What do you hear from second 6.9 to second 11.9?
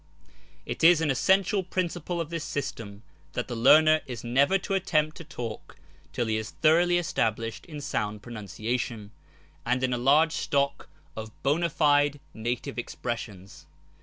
established in sound pronunciation, and in a large stock of hand